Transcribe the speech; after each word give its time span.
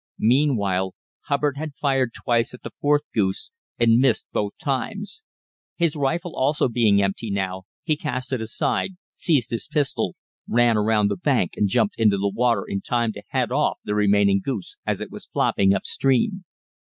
Meanwhile 0.17 0.95
Hubbard 1.25 1.57
had 1.57 1.75
fired 1.79 2.11
twice 2.23 2.55
at 2.55 2.63
the 2.63 2.71
fourth 2.81 3.03
goose 3.13 3.51
and 3.77 3.99
missed 3.99 4.25
both 4.33 4.57
times. 4.57 5.21
His 5.75 5.95
rifle 5.95 6.35
also 6.35 6.67
being 6.69 6.99
empty 7.03 7.29
now, 7.29 7.65
he 7.83 7.95
cast 7.95 8.33
it 8.33 8.41
aside, 8.41 8.93
seized 9.13 9.51
his 9.51 9.67
pistol, 9.67 10.15
ran 10.49 10.75
around 10.75 11.09
the 11.09 11.17
bank 11.17 11.51
and 11.55 11.69
jumped 11.69 11.99
into 11.99 12.17
the 12.17 12.33
water 12.35 12.63
in 12.67 12.81
time 12.81 13.13
to 13.13 13.21
head 13.27 13.51
off 13.51 13.77
the 13.83 13.93
remaining 13.93 14.41
goose 14.43 14.75
as 14.87 15.01
it 15.01 15.11
was 15.11 15.27
flopping 15.27 15.71
upstream. 15.71 16.45